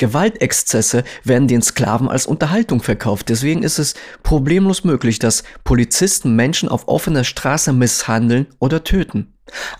Gewaltexzesse 0.03 1.05
werden 1.23 1.47
den 1.47 1.63
Sklaven 1.63 2.09
als 2.09 2.27
Unterhaltung 2.27 2.83
verkauft. 2.83 3.29
Deswegen 3.29 3.63
ist 3.63 3.79
es 3.79 3.95
problemlos 4.25 4.83
möglich, 4.83 5.21
dass 5.21 5.45
Polizisten 5.63 6.35
Menschen 6.35 6.69
auf 6.69 6.89
offener 6.89 7.23
Straße 7.23 7.73
misshandeln 7.73 8.49
oder 8.59 8.83
töten. 8.83 9.35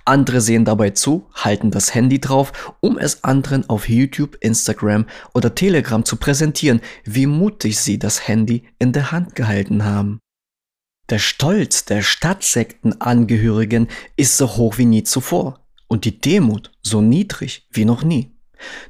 Andere 0.05 0.41
sehen 0.41 0.65
dabei 0.65 0.91
zu, 0.91 1.29
halten 1.35 1.73
das 1.73 1.93
Handy 1.93 2.21
drauf, 2.21 2.77
um 2.79 2.99
es 2.99 3.25
anderen 3.25 3.69
auf 3.69 3.89
YouTube, 3.89 4.37
Instagram 4.39 5.07
oder 5.35 5.57
Telegram 5.57 6.05
zu 6.05 6.15
präsentieren, 6.15 6.81
wie 7.03 7.27
mutig 7.27 7.81
sie 7.81 7.99
das 7.99 8.29
Handy 8.29 8.63
in 8.79 8.93
der 8.93 9.11
Hand 9.11 9.35
gehalten 9.35 9.85
haben. 9.85 10.21
Der 11.11 11.19
Stolz 11.19 11.85
der 11.85 12.03
Stadtsektenangehörigen 12.03 13.89
ist 14.17 14.37
so 14.37 14.57
hoch 14.57 14.79
wie 14.79 14.87
nie 14.87 15.03
zuvor 15.03 15.67
und 15.89 16.05
die 16.05 16.21
Demut 16.21 16.71
so 16.81 17.01
niedrig 17.01 17.67
wie 17.73 17.85
noch 17.85 18.05
nie. 18.05 18.32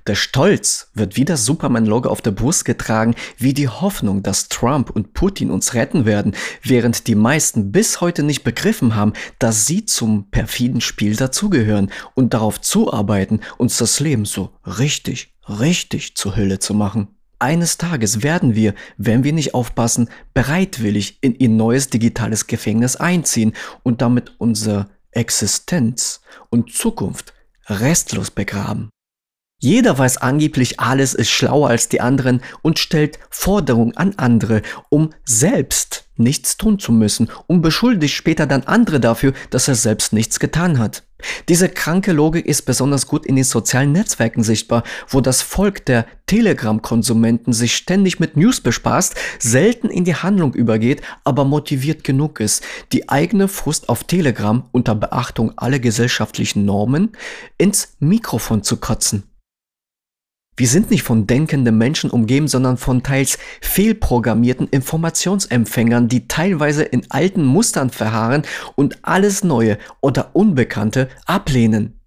Der 0.07 0.15
Stolz 0.15 0.91
wird 0.95 1.17
wie 1.17 1.25
das 1.25 1.45
Superman-Logo 1.45 2.09
auf 2.09 2.21
der 2.21 2.31
Brust 2.31 2.65
getragen, 2.65 3.15
wie 3.39 3.55
die 3.55 3.69
Hoffnung, 3.69 4.23
dass 4.23 4.49
Trump 4.49 4.91
und 4.91 5.15
Putin 5.15 5.51
uns 5.51 5.75
retten 5.75 6.05
werden, 6.05 6.35
während 6.63 7.07
die 7.07 7.15
meisten 7.15 7.73
bis 7.73 8.01
heute 8.01 8.23
nicht 8.23 8.45
begriffen 8.45 8.95
haben, 8.95 9.13
dass 9.39 9.67
sie 9.67 9.85
zum 9.85 10.31
perfiden 10.31 10.81
Spiel 10.81 11.17
dazugehören 11.17 11.91
und 12.15 12.35
darauf 12.35 12.61
zuarbeiten, 12.61 13.41
uns 13.59 13.77
das 13.77 14.01
Leben 14.01 14.25
so 14.25 14.51
richtig, 14.67 15.35
richtig 15.49 16.17
zur 16.17 16.37
Hölle 16.37 16.59
zu 16.59 16.75
machen. 16.75 17.09
Eines 17.43 17.77
Tages 17.77 18.23
werden 18.23 18.55
wir, 18.55 18.73
wenn 18.99 19.25
wir 19.25 19.33
nicht 19.33 19.53
aufpassen, 19.53 20.09
bereitwillig 20.33 21.19
in 21.23 21.35
ihr 21.35 21.49
neues 21.49 21.89
digitales 21.89 22.47
Gefängnis 22.47 22.95
einziehen 22.95 23.53
und 23.83 24.01
damit 24.01 24.37
unsere 24.39 24.91
Existenz 25.11 26.21
und 26.51 26.73
Zukunft 26.73 27.35
restlos 27.67 28.31
begraben. 28.31 28.91
Jeder 29.65 29.97
weiß 29.97 30.17
angeblich, 30.17 30.81
alles 30.81 31.15
ist 31.15 31.31
schlauer 31.31 31.69
als 31.69 31.89
die 31.89 32.01
anderen 32.01 32.43
und 32.63 32.81
stellt 32.81 33.21
Forderungen 33.31 33.97
an 33.97 34.15
andere, 34.17 34.63
um 34.89 35.11
selbst 35.25 36.07
nichts 36.17 36.57
tun 36.57 36.81
zu 36.81 36.91
müssen 36.91 37.31
und 37.47 37.63
beschuldigt 37.63 38.13
später 38.13 38.49
dann 38.49 38.65
andere 38.65 38.99
dafür, 38.99 39.35
dass 39.51 39.69
er 39.69 39.77
selbst 39.77 40.13
nichts 40.13 40.41
getan 40.41 40.81
hat. 40.81 41.05
Diese 41.49 41.69
kranke 41.69 42.11
Logik 42.11 42.45
ist 42.45 42.63
besonders 42.63 43.07
gut 43.07 43.25
in 43.25 43.37
den 43.37 43.45
sozialen 43.45 43.93
Netzwerken 43.93 44.43
sichtbar, 44.43 44.83
wo 45.09 45.21
das 45.21 45.43
Volk 45.43 45.87
der 45.87 46.07
Telegram-Konsumenten 46.27 47.53
sich 47.53 47.77
ständig 47.77 48.19
mit 48.19 48.37
News 48.37 48.61
bespaßt, 48.61 49.15
selten 49.39 49.91
in 49.91 50.03
die 50.03 50.17
Handlung 50.17 50.55
übergeht, 50.55 51.03
aber 51.23 51.45
motiviert 51.45 52.03
genug 52.03 52.41
ist, 52.41 52.65
die 52.91 53.09
eigene 53.09 53.47
Frust 53.47 53.89
auf 53.89 54.03
Telegram 54.03 54.65
unter 54.73 54.97
Beachtung 54.97 55.57
aller 55.57 55.79
gesellschaftlichen 55.79 56.65
Normen 56.65 57.13
ins 57.59 57.95
Mikrofon 58.01 58.65
zu 58.65 58.79
kotzen. 58.79 59.23
Wir 60.55 60.69
sind 60.69 60.91
nicht 60.91 61.03
von 61.03 61.27
denkenden 61.27 61.79
Menschen 61.79 62.11
umgeben, 62.11 62.47
sondern 62.47 62.77
von 62.77 63.03
teils 63.03 63.39
fehlprogrammierten 63.63 64.69
Informationsempfängern, 64.69 66.09
die 66.09 66.29
teilweise 66.29 66.83
in 66.83 67.07
alten 67.09 67.43
Mustern 67.43 67.89
verharren 67.89 68.43
und 68.75 68.99
alles 69.01 69.45
Neue 69.45 69.79
oder 70.03 70.31
Unbekannte 70.35 71.09
ablehnen. 71.25 71.99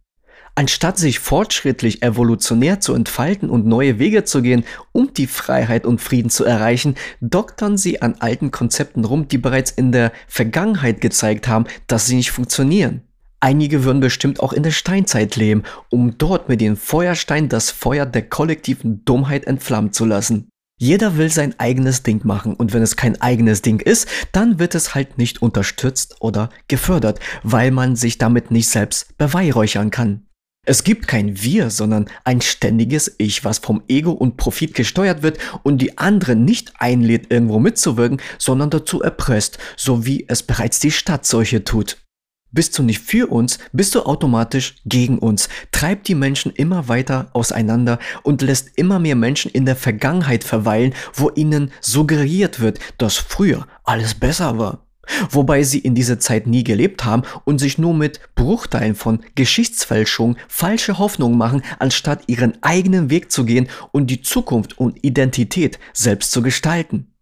Anstatt 0.58 0.98
sich 0.98 1.20
fortschrittlich 1.20 2.02
evolutionär 2.04 2.80
zu 2.80 2.94
entfalten 2.94 3.50
und 3.50 3.66
neue 3.66 4.00
Wege 4.00 4.24
zu 4.24 4.42
gehen, 4.42 4.64
um 4.94 5.12
die 5.14 5.28
Freiheit 5.28 5.86
und 5.86 6.00
Frieden 6.00 6.30
zu 6.30 6.46
erreichen, 6.46 6.96
doktern 7.20 7.78
sie 7.78 8.02
an 8.02 8.16
alten 8.20 8.52
Konzepten 8.52 9.04
rum, 9.04 9.28
die 9.28 9.40
bereits 9.40 9.72
in 9.72 9.92
der 9.92 10.14
Vergangenheit 10.28 11.02
gezeigt 11.02 11.48
haben, 11.48 11.66
dass 11.88 12.06
sie 12.06 12.16
nicht 12.16 12.32
funktionieren. 12.32 13.02
Einige 13.46 13.84
würden 13.84 14.00
bestimmt 14.00 14.40
auch 14.40 14.54
in 14.54 14.64
der 14.64 14.72
Steinzeit 14.72 15.36
leben, 15.36 15.62
um 15.92 16.18
dort 16.18 16.50
mit 16.50 16.62
dem 16.62 16.76
Feuerstein 16.76 17.48
das 17.48 17.70
Feuer 17.70 18.08
der 18.08 18.28
kollektiven 18.28 19.06
Dummheit 19.06 19.46
entflammen 19.46 19.94
zu 19.94 20.04
lassen. 20.04 20.50
Jeder 20.80 21.16
will 21.16 21.30
sein 21.30 21.54
eigenes 21.60 22.02
Ding 22.02 22.26
machen 22.26 22.56
und 22.56 22.74
wenn 22.74 22.82
es 22.82 22.96
kein 22.96 23.22
eigenes 23.22 23.62
Ding 23.62 23.82
ist, 23.82 24.08
dann 24.32 24.58
wird 24.58 24.74
es 24.74 24.96
halt 24.96 25.20
nicht 25.20 25.44
unterstützt 25.44 26.16
oder 26.22 26.50
gefördert, 26.68 27.20
weil 27.44 27.70
man 27.70 27.96
sich 27.96 28.18
damit 28.18 28.50
nicht 28.50 28.68
selbst 28.68 29.16
beweihräuchern 29.20 29.92
kann. 29.92 30.26
Es 30.66 30.84
gibt 30.84 31.08
kein 31.08 31.40
Wir, 31.40 31.70
sondern 31.70 32.10
ein 32.24 32.42
ständiges 32.42 33.14
Ich, 33.20 33.46
was 33.46 33.60
vom 33.60 33.84
Ego 33.88 34.10
und 34.10 34.38
Profit 34.38 34.74
gesteuert 34.74 35.22
wird 35.22 35.38
und 35.62 35.84
die 35.84 36.00
anderen 36.00 36.46
nicht 36.46 36.74
einlädt, 36.80 37.32
irgendwo 37.32 37.60
mitzuwirken, 37.60 38.20
sondern 38.40 38.72
dazu 38.72 39.04
erpresst, 39.04 39.60
so 39.78 40.04
wie 40.08 40.26
es 40.28 40.42
bereits 40.42 40.80
die 40.80 40.90
Stadtseuche 40.90 41.64
tut. 41.64 41.98
Bist 42.56 42.80
du 42.80 42.84
nicht 42.84 43.02
für 43.02 43.28
uns, 43.28 43.60
bist 43.74 43.94
du 43.96 44.04
automatisch 44.04 44.76
gegen 44.86 45.20
uns. 45.20 45.50
Treibt 45.74 46.08
die 46.08 46.16
Menschen 46.16 46.54
immer 46.54 46.88
weiter 46.88 47.28
auseinander 47.34 48.00
und 48.24 48.42
lässt 48.42 48.78
immer 48.78 48.98
mehr 48.98 49.18
Menschen 49.18 49.52
in 49.52 49.66
der 49.66 49.76
Vergangenheit 49.76 50.46
verweilen, 50.46 50.94
wo 51.14 51.30
ihnen 51.36 51.72
suggeriert 51.82 52.62
wird, 52.62 52.80
dass 52.98 53.18
früher 53.18 53.68
alles 53.84 54.16
besser 54.16 54.58
war. 54.58 54.88
Wobei 55.30 55.64
sie 55.64 55.80
in 55.80 55.96
dieser 55.96 56.18
Zeit 56.18 56.48
nie 56.48 56.64
gelebt 56.64 57.04
haben 57.04 57.24
und 57.44 57.60
sich 57.60 57.78
nur 57.78 57.94
mit 57.94 58.22
Bruchteilen 58.36 58.96
von 58.96 59.20
Geschichtsfälschung 59.36 60.38
falsche 60.48 60.98
Hoffnungen 60.98 61.38
machen, 61.38 61.62
anstatt 61.80 62.24
ihren 62.28 62.64
eigenen 62.64 63.10
Weg 63.10 63.34
zu 63.34 63.44
gehen 63.44 63.68
und 63.92 64.08
die 64.08 64.22
Zukunft 64.22 64.80
und 64.80 65.04
Identität 65.04 65.78
selbst 65.92 66.32
zu 66.32 66.42
gestalten. 66.42 67.15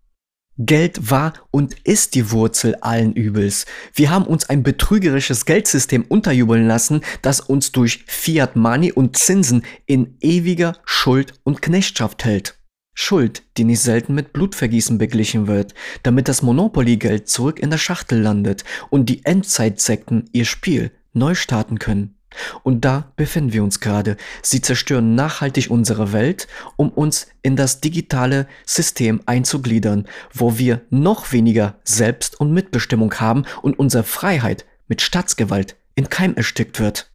Geld 0.57 1.09
war 1.09 1.33
und 1.49 1.75
ist 1.83 2.13
die 2.13 2.31
Wurzel 2.31 2.75
allen 2.75 3.13
Übels. 3.13 3.65
Wir 3.93 4.11
haben 4.11 4.25
uns 4.25 4.49
ein 4.49 4.61
betrügerisches 4.61 5.45
Geldsystem 5.45 6.05
unterjubeln 6.07 6.67
lassen, 6.67 7.01
das 7.23 7.39
uns 7.39 7.71
durch 7.71 8.03
Fiat 8.07 8.55
Money 8.55 8.91
und 8.91 9.17
Zinsen 9.17 9.65
in 9.87 10.17
ewiger 10.21 10.77
Schuld 10.85 11.33
und 11.43 11.61
Knechtschaft 11.61 12.23
hält. 12.23 12.59
Schuld, 12.93 13.41
die 13.57 13.63
nicht 13.63 13.81
selten 13.81 14.13
mit 14.13 14.33
Blutvergießen 14.33 14.99
beglichen 14.99 15.47
wird, 15.47 15.73
damit 16.03 16.27
das 16.27 16.43
Monopoly-Geld 16.43 17.27
zurück 17.27 17.59
in 17.59 17.71
der 17.71 17.79
Schachtel 17.79 18.21
landet 18.21 18.63
und 18.91 19.09
die 19.09 19.25
Endzeitsekten 19.25 20.29
ihr 20.31 20.45
Spiel 20.45 20.91
neu 21.13 21.33
starten 21.33 21.79
können. 21.79 22.15
Und 22.63 22.85
da 22.85 23.11
befinden 23.15 23.53
wir 23.53 23.63
uns 23.63 23.79
gerade. 23.79 24.17
Sie 24.41 24.61
zerstören 24.61 25.15
nachhaltig 25.15 25.69
unsere 25.69 26.13
Welt, 26.13 26.47
um 26.75 26.89
uns 26.89 27.27
in 27.41 27.55
das 27.55 27.81
digitale 27.81 28.47
System 28.65 29.21
einzugliedern, 29.25 30.07
wo 30.33 30.57
wir 30.57 30.81
noch 30.89 31.31
weniger 31.31 31.79
Selbst- 31.83 32.39
und 32.39 32.53
Mitbestimmung 32.53 33.13
haben 33.15 33.43
und 33.61 33.77
unsere 33.77 34.03
Freiheit 34.03 34.65
mit 34.87 35.01
Staatsgewalt 35.01 35.75
in 35.95 36.09
Keim 36.09 36.35
erstickt 36.35 36.79
wird. 36.79 37.11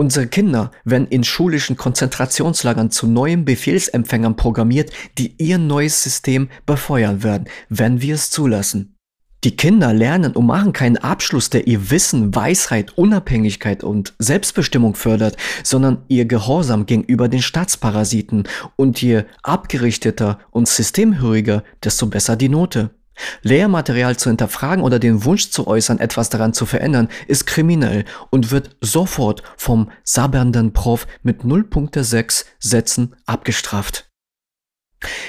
Unsere 0.00 0.28
Kinder 0.28 0.70
werden 0.84 1.08
in 1.08 1.24
schulischen 1.24 1.76
Konzentrationslagern 1.76 2.92
zu 2.92 3.08
neuen 3.08 3.44
Befehlsempfängern 3.44 4.36
programmiert, 4.36 4.92
die 5.18 5.34
ihr 5.38 5.58
neues 5.58 6.04
System 6.04 6.50
befeuern 6.66 7.24
werden, 7.24 7.48
wenn 7.68 8.00
wir 8.00 8.14
es 8.14 8.30
zulassen. 8.30 8.97
Die 9.48 9.56
Kinder 9.56 9.94
lernen 9.94 10.32
und 10.32 10.44
machen 10.44 10.74
keinen 10.74 10.98
Abschluss, 10.98 11.48
der 11.48 11.66
ihr 11.66 11.90
Wissen, 11.90 12.34
Weisheit, 12.34 12.98
Unabhängigkeit 12.98 13.82
und 13.82 14.12
Selbstbestimmung 14.18 14.94
fördert, 14.94 15.38
sondern 15.62 16.02
ihr 16.08 16.26
Gehorsam 16.26 16.84
gegenüber 16.84 17.28
den 17.28 17.40
Staatsparasiten 17.40 18.46
und 18.76 19.00
je 19.00 19.22
abgerichteter 19.42 20.38
und 20.50 20.68
systemhöriger, 20.68 21.64
desto 21.82 22.08
besser 22.08 22.36
die 22.36 22.50
Note. 22.50 22.90
Lehrmaterial 23.40 24.18
zu 24.18 24.28
hinterfragen 24.28 24.84
oder 24.84 24.98
den 24.98 25.24
Wunsch 25.24 25.48
zu 25.48 25.66
äußern, 25.66 25.98
etwas 25.98 26.28
daran 26.28 26.52
zu 26.52 26.66
verändern, 26.66 27.08
ist 27.26 27.46
kriminell 27.46 28.04
und 28.28 28.50
wird 28.50 28.76
sofort 28.82 29.42
vom 29.56 29.90
sabbernden 30.04 30.74
Prof 30.74 31.06
mit 31.22 31.40
0.6 31.40 32.44
Sätzen 32.58 33.16
abgestraft. 33.24 34.07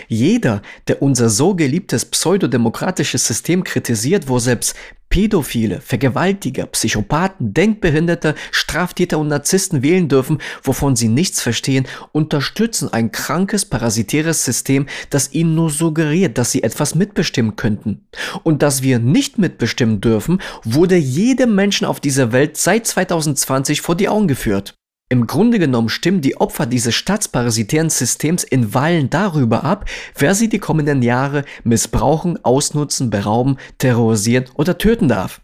Jeder, 0.08 0.62
der 0.88 1.02
unser 1.02 1.30
so 1.30 1.56
geliebtes 1.56 2.06
pseudodemokratisches 2.06 3.26
System 3.26 3.64
kritisiert, 3.64 4.28
wo 4.28 4.40
selbst 4.40 4.76
Pädophile, 5.10 5.82
Vergewaltiger, 5.82 6.68
Psychopathen, 6.68 7.54
Denkbehinderte, 7.54 8.36
Straftäter 8.52 9.18
und 9.18 9.28
Narzissten 9.28 9.82
wählen 9.82 10.08
dürfen, 10.08 10.38
wovon 10.62 10.96
sie 10.96 11.08
nichts 11.08 11.42
verstehen, 11.42 11.88
unterstützen 12.12 12.94
ein 12.94 13.12
krankes, 13.12 13.66
parasitäres 13.66 14.46
System, 14.46 14.86
das 15.10 15.34
ihnen 15.34 15.56
nur 15.56 15.72
suggeriert, 15.72 16.38
dass 16.38 16.52
sie 16.52 16.62
etwas 16.62 16.94
mitbestimmen 16.94 17.56
könnten. 17.56 18.08
Und 18.44 18.62
dass 18.62 18.84
wir 18.84 19.00
nicht 19.00 19.40
mitbestimmen 19.40 20.00
dürfen, 20.00 20.42
wurde 20.64 20.96
jedem 20.96 21.56
Menschen 21.56 21.86
auf 21.86 22.00
dieser 22.00 22.32
Welt 22.32 22.58
seit 22.58 22.86
2020 22.86 23.82
vor 23.82 23.96
die 23.96 24.10
Augen 24.10 24.28
geführt. 24.28 24.79
Im 25.12 25.26
Grunde 25.26 25.58
genommen 25.58 25.90
stimmen 25.90 26.22
die 26.22 26.38
Opfer 26.38 26.68
dieses 26.68 26.94
staatsparasitären 26.94 27.90
Systems 27.90 28.44
in 28.44 28.76
Wahlen 28.76 29.10
darüber 29.10 29.64
ab, 29.64 29.90
wer 30.16 30.36
sie 30.36 30.50
die 30.50 30.60
kommenden 30.60 31.02
Jahre 31.02 31.46
missbrauchen, 31.64 32.46
ausnutzen, 32.46 33.10
berauben, 33.10 33.58
terrorisieren 33.80 34.46
oder 34.54 34.78
töten 34.78 35.08
darf. 35.08 35.42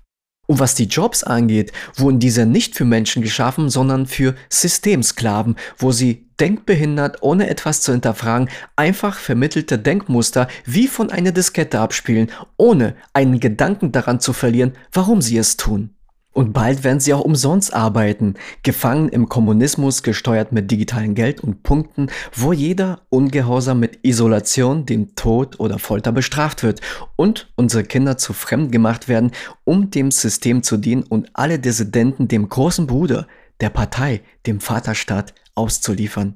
Und 0.47 0.59
was 0.59 0.75
die 0.75 0.85
Jobs 0.85 1.23
angeht, 1.23 1.71
wurden 1.95 2.19
diese 2.19 2.45
nicht 2.45 2.75
für 2.75 2.85
Menschen 2.85 3.23
geschaffen, 3.23 3.71
sondern 3.71 4.05
für 4.05 4.35
Systemsklaven, 4.49 5.55
wo 5.79 5.91
sie 5.91 6.27
denkbehindert, 6.39 7.23
ohne 7.23 7.49
etwas 7.49 7.81
zu 7.81 7.91
hinterfragen, 7.91 8.49
einfach 8.75 9.17
vermittelte 9.17 9.79
Denkmuster 9.79 10.47
wie 10.65 10.87
von 10.87 11.09
einer 11.09 11.31
Diskette 11.31 11.79
abspielen, 11.79 12.29
ohne 12.57 12.95
einen 13.13 13.39
Gedanken 13.39 13.91
daran 13.91 14.19
zu 14.19 14.31
verlieren, 14.31 14.73
warum 14.91 15.23
sie 15.23 15.37
es 15.39 15.57
tun. 15.57 15.94
Und 16.35 16.51
bald 16.51 16.83
werden 16.83 16.99
sie 16.99 17.13
auch 17.13 17.21
umsonst 17.21 17.73
arbeiten, 17.73 18.33
gefangen 18.61 19.07
im 19.07 19.29
Kommunismus, 19.29 20.03
gesteuert 20.03 20.51
mit 20.51 20.69
digitalen 20.69 21.15
Geld 21.15 21.39
und 21.39 21.63
Punkten, 21.63 22.07
wo 22.33 22.51
jeder 22.51 23.03
ungehorsam 23.09 23.79
mit 23.79 23.99
Isolation, 24.03 24.85
dem 24.85 25.15
Tod 25.15 25.61
oder 25.61 25.79
Folter 25.79 26.11
bestraft 26.11 26.61
wird 26.61 26.81
und 27.15 27.53
unsere 27.55 27.85
Kinder 27.85 28.17
zu 28.17 28.33
fremd 28.33 28.73
gemacht 28.73 29.07
werden, 29.07 29.31
um 29.63 29.91
dem 29.91 30.11
System 30.11 30.61
zu 30.61 30.75
dienen 30.75 31.03
und 31.03 31.29
alle 31.31 31.57
Dissidenten 31.57 32.27
dem 32.27 32.49
großen 32.49 32.85
Bruder, 32.85 33.27
der 33.61 33.69
Partei, 33.69 34.21
dem 34.45 34.59
Vaterstaat 34.59 35.33
auszuliefern. 35.55 36.35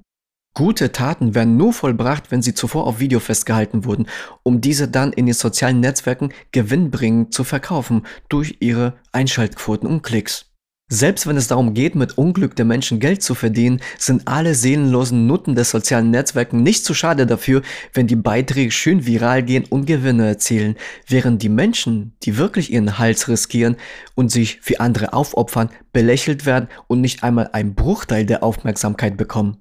Gute 0.56 0.91
Taten 0.91 1.36
werden 1.36 1.58
nur 1.58 1.74
vollbracht, 1.74 2.32
wenn 2.32 2.41
sie 2.41 2.53
zuvor 2.53 2.86
auf 2.86 3.00
Video 3.00 3.20
festgehalten 3.20 3.86
wurden, 3.86 4.08
um 4.44 4.62
diese 4.62 4.88
dann 4.88 5.13
in 5.13 5.25
den 5.25 5.36
sozialen 5.36 5.79
Netzwerken 5.79 6.34
gewinnbringend 6.51 7.34
zu 7.34 7.44
verkaufen 7.44 8.06
durch 8.27 8.58
ihre 8.60 8.96
Einschaltquoten 9.12 9.88
und 9.88 10.01
Klicks. 10.01 10.50
Selbst 10.91 11.27
wenn 11.27 11.38
es 11.38 11.48
darum 11.48 11.75
geht, 11.75 11.94
mit 11.94 12.18
Unglück 12.18 12.56
der 12.56 12.65
Menschen 12.65 13.00
Geld 13.00 13.22
zu 13.22 13.36
verdienen, 13.36 13.79
sind 14.00 14.27
alle 14.27 14.56
seelenlosen 14.56 15.27
Nutten 15.27 15.53
des 15.53 15.70
sozialen 15.70 16.10
Netzwerken 16.10 16.63
nicht 16.63 16.84
zu 16.84 16.96
schade 16.96 17.27
dafür, 17.27 17.62
wenn 17.94 18.08
die 18.08 18.15
Beiträge 18.15 18.72
schön 18.72 19.06
viral 19.06 19.44
gehen 19.44 19.65
und 19.70 19.86
Gewinne 19.86 20.27
erzielen, 20.27 20.75
während 21.08 21.44
die 21.44 21.50
Menschen, 21.50 22.18
die 22.24 22.38
wirklich 22.38 22.74
ihren 22.74 22.98
Hals 22.98 23.27
riskieren 23.27 23.77
und 24.15 24.32
sich 24.32 24.62
für 24.62 24.79
andere 24.79 25.13
aufopfern, 25.13 25.70
belächelt 25.94 26.48
werden 26.48 26.70
und 26.88 27.01
nicht 27.01 27.24
einmal 27.24 27.51
ein 27.53 27.75
Bruchteil 27.75 28.25
der 28.25 28.41
Aufmerksamkeit 28.41 29.15
bekommen. 29.15 29.58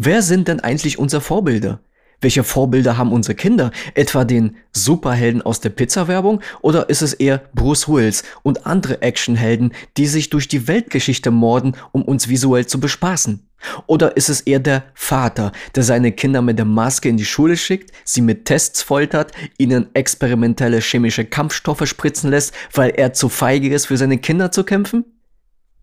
Wer 0.00 0.22
sind 0.22 0.46
denn 0.46 0.60
eigentlich 0.60 1.00
unsere 1.00 1.20
Vorbilder? 1.20 1.80
Welche 2.20 2.44
Vorbilder 2.44 2.96
haben 2.96 3.10
unsere 3.10 3.34
Kinder? 3.34 3.72
Etwa 3.94 4.24
den 4.24 4.56
Superhelden 4.72 5.42
aus 5.42 5.58
der 5.58 5.70
Pizza-Werbung? 5.70 6.40
Oder 6.60 6.88
ist 6.88 7.02
es 7.02 7.14
eher 7.14 7.42
Bruce 7.52 7.88
Wills 7.88 8.22
und 8.44 8.64
andere 8.64 9.02
Actionhelden, 9.02 9.74
die 9.96 10.06
sich 10.06 10.30
durch 10.30 10.46
die 10.46 10.68
Weltgeschichte 10.68 11.32
morden, 11.32 11.74
um 11.90 12.02
uns 12.02 12.28
visuell 12.28 12.66
zu 12.66 12.78
bespaßen? 12.78 13.44
Oder 13.88 14.16
ist 14.16 14.28
es 14.28 14.40
eher 14.42 14.60
der 14.60 14.84
Vater, 14.94 15.50
der 15.74 15.82
seine 15.82 16.12
Kinder 16.12 16.42
mit 16.42 16.58
der 16.58 16.64
Maske 16.64 17.08
in 17.08 17.16
die 17.16 17.24
Schule 17.24 17.56
schickt, 17.56 17.90
sie 18.04 18.20
mit 18.20 18.44
Tests 18.44 18.82
foltert, 18.82 19.32
ihnen 19.58 19.88
experimentelle 19.94 20.78
chemische 20.78 21.24
Kampfstoffe 21.24 21.88
spritzen 21.88 22.30
lässt, 22.30 22.54
weil 22.72 22.90
er 22.90 23.14
zu 23.14 23.28
feige 23.28 23.74
ist, 23.74 23.86
für 23.86 23.96
seine 23.96 24.18
Kinder 24.18 24.52
zu 24.52 24.62
kämpfen? 24.62 25.17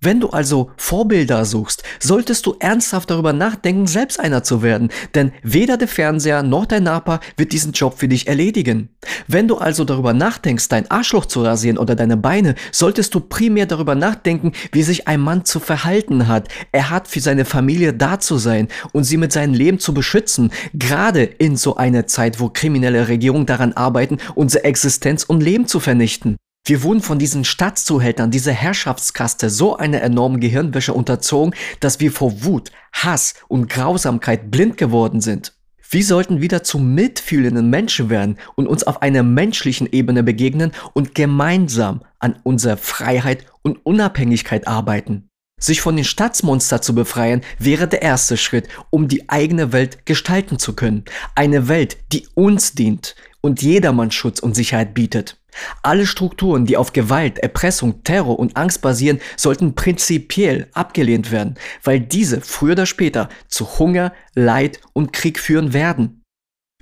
Wenn 0.02 0.20
du 0.20 0.30
also 0.30 0.70
Vorbilder 0.78 1.46
suchst, 1.46 1.84
solltest 2.00 2.46
du 2.46 2.56
ernsthaft 2.60 3.10
darüber 3.10 3.34
nachdenken, 3.34 3.88
selbst 3.88 4.20
einer 4.20 4.44
zu 4.44 4.62
werden, 4.62 4.90
denn 5.16 5.32
weder 5.42 5.78
der 5.78 5.88
Fernseher 5.88 6.44
noch 6.44 6.66
dein 6.66 6.84
Nachbar 6.84 7.22
wird 7.38 7.54
diesen 7.54 7.72
Job 7.72 7.98
für 7.98 8.08
dich 8.08 8.28
erledigen. 8.28 8.90
Wenn 9.28 9.48
du 9.48 9.58
also 9.58 9.84
darüber 9.84 10.14
nachdenkst, 10.14 10.68
dein 10.70 10.92
Arschloch 10.92 11.26
zu 11.26 11.42
rasieren 11.44 11.78
oder 11.78 11.96
deine 11.96 12.18
Beine, 12.18 12.56
solltest 12.72 13.16
du 13.16 13.20
primär 13.20 13.66
darüber 13.66 13.96
nachdenken, 13.96 14.52
wie 14.72 14.84
sich 14.84 15.08
ein 15.08 15.22
Mann 15.22 15.46
zu 15.46 15.60
verhalten 15.60 16.28
hat. 16.28 16.50
Er 16.72 16.90
hat 16.90 17.08
für 17.08 17.20
seine 17.20 17.46
Familie 17.46 17.94
da 17.94 18.20
zu 18.20 18.38
sein 18.38 18.68
und 18.92 19.06
sie 19.06 19.18
mit 19.18 19.32
seinem 19.32 19.54
Leben 19.54 19.80
zu 19.80 19.94
beschützen, 19.94 20.52
gerade 20.74 21.24
in 21.24 21.56
so 21.56 21.78
einer 21.78 22.06
Zeit, 22.06 22.40
wo 22.40 22.50
kriminelle 22.50 23.08
Regierungen 23.08 23.46
daran 23.46 23.74
arbeiten, 23.74 24.18
unsere 24.36 24.66
Existenz 24.66 25.24
und 25.24 25.42
Leben 25.42 25.68
zu 25.68 25.80
vernichten. 25.80 26.36
Wir 26.68 26.82
wurden 26.82 27.02
von 27.02 27.20
diesen 27.20 27.46
Staatszuhältern, 27.46 28.32
dieser 28.32 28.52
Herrschaftskaste 28.52 29.52
so 29.52 29.78
einer 29.78 30.02
enormen 30.02 30.40
Gehirnwäsche 30.40 30.94
unterzogen, 30.94 31.54
dass 31.80 32.00
wir 32.00 32.12
vor 32.12 32.44
Wut, 32.44 32.72
Hass 32.92 33.36
und 33.48 33.70
Grausamkeit 33.70 34.50
blind 34.50 34.76
geworden 34.76 35.22
sind. 35.22 35.54
Wir 35.88 36.04
sollten 36.04 36.42
wieder 36.42 36.64
zu 36.64 36.80
mitfühlenden 36.80 37.70
Menschen 37.70 38.10
werden 38.10 38.40
und 38.56 38.66
uns 38.66 38.84
auf 38.84 39.04
einer 39.04 39.22
menschlichen 39.22 39.88
Ebene 39.92 40.24
begegnen 40.24 40.72
und 40.94 41.14
gemeinsam 41.14 42.02
an 42.18 42.40
unserer 42.42 42.78
Freiheit 42.78 43.46
und 43.62 43.86
Unabhängigkeit 43.86 44.68
arbeiten. 44.68 45.30
Sich 45.62 45.82
von 45.82 45.96
den 45.96 46.04
Staatsmonster 46.04 46.82
zu 46.82 46.96
befreien, 46.96 47.42
wäre 47.60 47.88
der 47.88 48.02
erste 48.02 48.38
Schritt, 48.38 48.70
um 48.90 49.08
die 49.08 49.30
eigene 49.30 49.72
Welt 49.72 50.08
gestalten 50.08 50.58
zu 50.58 50.74
können. 50.74 51.06
Eine 51.36 51.68
Welt, 51.68 51.98
die 52.12 52.28
uns 52.34 52.74
dient 52.74 53.16
und 53.42 53.62
jedermann 53.62 54.10
Schutz 54.10 54.40
und 54.40 54.56
Sicherheit 54.56 54.96
bietet. 54.96 55.38
Alle 55.82 56.06
Strukturen, 56.06 56.66
die 56.66 56.78
auf 56.78 56.94
Gewalt, 56.94 57.40
Erpressung, 57.40 58.04
Terror 58.04 58.40
und 58.40 58.58
Angst 58.58 58.82
basieren, 58.82 59.20
sollten 59.38 59.76
prinzipiell 59.76 60.68
abgelehnt 60.74 61.32
werden, 61.32 61.56
weil 61.84 62.00
diese 62.00 62.42
früher 62.42 62.74
oder 62.74 62.86
später 62.86 63.30
zu 63.48 63.80
Hunger, 63.80 64.14
Leid 64.34 64.80
und 64.94 65.14
Krieg 65.14 65.40
führen 65.40 65.74
werden. 65.74 66.22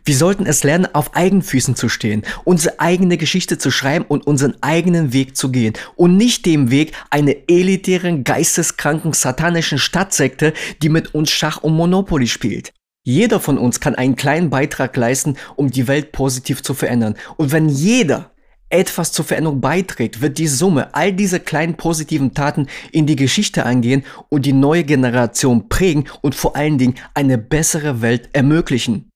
Wir 0.05 0.15
sollten 0.15 0.45
es 0.45 0.63
lernen, 0.63 0.93
auf 0.93 1.15
Eigenfüßen 1.15 1.77
zu 1.77 1.87
stehen, 1.87 2.23
unsere 2.43 2.79
eigene 2.81 3.17
Geschichte 3.17 3.57
zu 3.57 3.71
schreiben 3.71 4.03
und 4.05 4.27
unseren 4.27 4.55
eigenen 4.61 5.13
Weg 5.13 5.37
zu 5.37 5.49
gehen 5.49 5.73
und 5.95 6.17
nicht 6.17 6.45
dem 6.45 6.71
Weg 6.71 6.91
einer 7.09 7.33
elitären, 7.47 8.25
geisteskranken, 8.25 9.13
satanischen 9.13 9.77
Stadtsekte, 9.77 10.53
die 10.81 10.89
mit 10.89 11.15
uns 11.15 11.31
Schach 11.31 11.63
und 11.63 11.73
Monopoly 11.75 12.27
spielt. 12.27 12.73
Jeder 13.05 13.39
von 13.39 13.57
uns 13.57 13.79
kann 13.79 13.95
einen 13.95 14.15
kleinen 14.15 14.49
Beitrag 14.49 14.95
leisten, 14.97 15.37
um 15.55 15.69
die 15.71 15.87
Welt 15.87 16.11
positiv 16.11 16.63
zu 16.63 16.73
verändern. 16.73 17.15
Und 17.37 17.51
wenn 17.51 17.69
jeder 17.69 18.32
etwas 18.73 19.11
zur 19.11 19.23
Veränderung 19.23 19.61
beiträgt, 19.61 20.21
wird 20.21 20.37
die 20.39 20.47
Summe 20.47 20.93
all 20.93 21.13
dieser 21.13 21.39
kleinen 21.39 21.75
positiven 21.75 22.33
Taten 22.33 22.67
in 22.91 23.05
die 23.05 23.15
Geschichte 23.15 23.65
eingehen 23.65 24.03
und 24.29 24.45
die 24.45 24.53
neue 24.53 24.83
Generation 24.83 25.69
prägen 25.69 26.05
und 26.21 26.33
vor 26.35 26.55
allen 26.55 26.77
Dingen 26.77 26.95
eine 27.13 27.37
bessere 27.37 28.01
Welt 28.01 28.29
ermöglichen. 28.33 29.09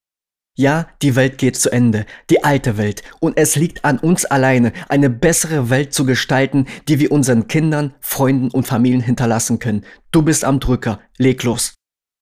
Ja, 0.60 0.88
die 1.04 1.16
Welt 1.16 1.38
geht 1.38 1.56
zu 1.56 1.72
Ende, 1.72 2.06
die 2.32 2.44
alte 2.44 2.78
Welt, 2.78 3.04
und 3.20 3.38
es 3.38 3.56
liegt 3.56 3.86
an 3.86 4.00
uns 4.00 4.26
alleine, 4.26 4.74
eine 4.90 5.10
bessere 5.10 5.70
Welt 5.70 5.94
zu 5.94 6.04
gestalten, 6.04 6.66
die 6.88 7.00
wir 7.00 7.12
unseren 7.12 7.48
Kindern, 7.48 7.94
Freunden 8.00 8.50
und 8.50 8.66
Familien 8.66 9.02
hinterlassen 9.02 9.60
können. 9.60 9.86
Du 10.12 10.24
bist 10.24 10.44
am 10.44 10.60
Drücker, 10.60 11.00
leg 11.18 11.44
los. 11.44 11.76